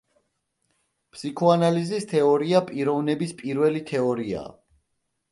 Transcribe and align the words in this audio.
ფსიქოანალიზის 1.15 2.07
თეორია 2.13 2.61
პიროვნების 2.69 3.35
პირველი 3.43 3.83
თეორიაა. 3.91 4.49